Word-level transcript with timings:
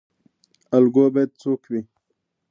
الګو 0.75 1.05
باید 1.13 1.31
څوک 1.41 1.61
وي؟ 1.71 1.81